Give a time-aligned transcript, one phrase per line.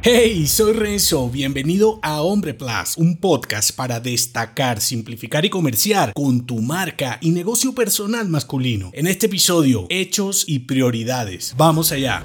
[0.00, 6.46] Hey, soy Renzo, bienvenido a Hombre Plus, un podcast para destacar, simplificar y comerciar con
[6.46, 8.90] tu marca y negocio personal masculino.
[8.94, 11.52] En este episodio, hechos y prioridades.
[11.58, 12.22] Vamos allá.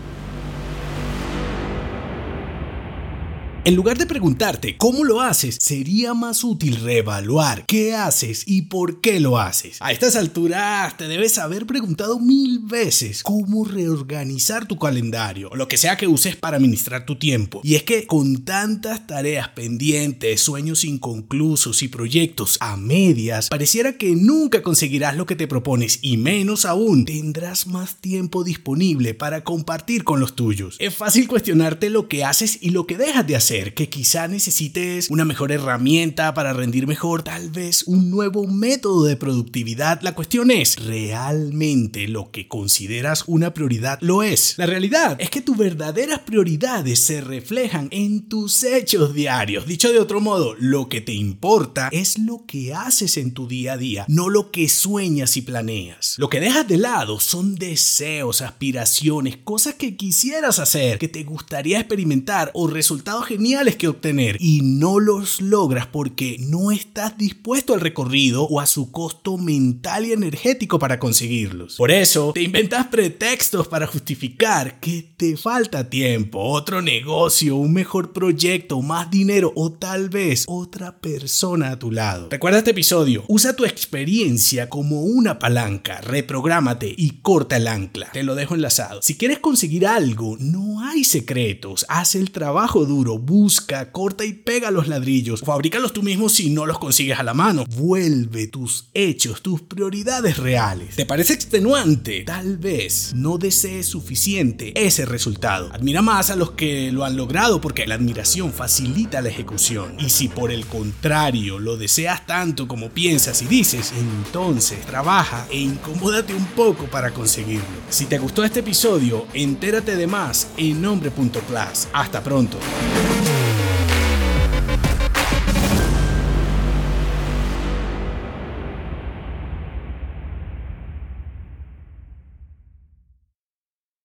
[3.66, 9.00] En lugar de preguntarte cómo lo haces, sería más útil reevaluar qué haces y por
[9.00, 9.78] qué lo haces.
[9.80, 15.70] A estas alturas te debes haber preguntado mil veces cómo reorganizar tu calendario o lo
[15.70, 17.62] que sea que uses para administrar tu tiempo.
[17.64, 24.14] Y es que con tantas tareas pendientes, sueños inconclusos y proyectos a medias, pareciera que
[24.18, 30.04] nunca conseguirás lo que te propones y menos aún tendrás más tiempo disponible para compartir
[30.04, 30.76] con los tuyos.
[30.80, 35.12] Es fácil cuestionarte lo que haces y lo que dejas de hacer que quizá necesites
[35.12, 40.02] una mejor herramienta para rendir mejor, tal vez un nuevo método de productividad.
[40.02, 44.56] La cuestión es, ¿realmente lo que consideras una prioridad lo es?
[44.58, 49.68] La realidad es que tus verdaderas prioridades se reflejan en tus hechos diarios.
[49.68, 53.74] Dicho de otro modo, lo que te importa es lo que haces en tu día
[53.74, 56.16] a día, no lo que sueñas y planeas.
[56.18, 61.78] Lo que dejas de lado son deseos, aspiraciones, cosas que quisieras hacer, que te gustaría
[61.80, 68.44] experimentar o resultados que obtener y no los logras porque no estás dispuesto al recorrido
[68.44, 71.76] o a su costo mental y energético para conseguirlos.
[71.76, 78.14] Por eso, te inventas pretextos para justificar que te falta tiempo, otro negocio, un mejor
[78.14, 82.30] proyecto, más dinero o tal vez otra persona a tu lado.
[82.32, 88.10] Recuerda este episodio, usa tu experiencia como una palanca, reprográmate y corta el ancla.
[88.14, 89.02] Te lo dejo enlazado.
[89.02, 94.70] Si quieres conseguir algo, no hay secretos, haz el trabajo duro, busca, corta y pega
[94.70, 95.40] los ladrillos.
[95.40, 97.64] Fabrícalos tú mismo si no los consigues a la mano.
[97.78, 100.98] Vuelve tus hechos, tus prioridades reales.
[100.98, 102.24] ¿Te parece extenuante?
[102.26, 105.72] Tal vez no desees suficiente ese resultado.
[105.72, 109.96] Admira más a los que lo han logrado porque la admiración facilita la ejecución.
[110.00, 115.60] Y si por el contrario lo deseas tanto como piensas y dices, entonces trabaja e
[115.60, 117.64] incomódate un poco para conseguirlo.
[117.90, 121.88] Si te gustó este episodio, entérate de más en nombre.plus.
[121.94, 122.58] Hasta pronto.